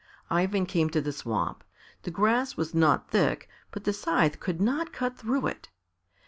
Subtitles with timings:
[0.31, 1.63] Ivan came to the swamp.
[2.01, 5.69] The grass was not thick, but the scythe could not cut through it.